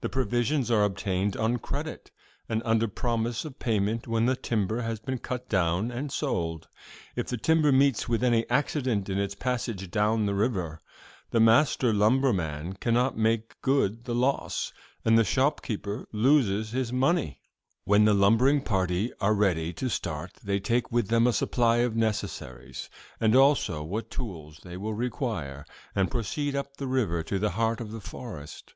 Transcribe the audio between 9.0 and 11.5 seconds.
in its passage down the river, the